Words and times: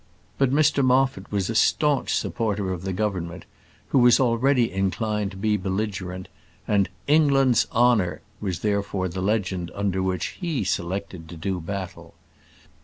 But 0.39 0.49
Mr 0.51 0.83
Moffat 0.83 1.31
was 1.31 1.47
a 1.47 1.53
staunch 1.53 2.11
supporter 2.15 2.73
of 2.73 2.81
the 2.81 2.91
Government, 2.91 3.45
who 3.89 3.99
were 3.99 4.09
already 4.19 4.71
inclined 4.71 5.29
to 5.29 5.37
be 5.37 5.57
belligerent, 5.57 6.27
and 6.67 6.89
"England's 7.05 7.67
honour" 7.71 8.21
was 8.39 8.61
therefore 8.61 9.09
the 9.09 9.21
legend 9.21 9.69
under 9.75 10.01
which 10.01 10.37
he 10.41 10.63
selected 10.63 11.29
to 11.29 11.37
do 11.37 11.59
battle. 11.61 12.15